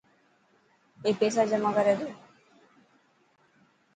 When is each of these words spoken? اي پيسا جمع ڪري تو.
اي 1.03 1.11
پيسا 1.19 1.41
جمع 1.51 1.71
ڪري 1.77 1.93
تو. 1.99 2.07